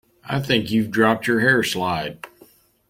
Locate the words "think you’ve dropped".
0.39-1.27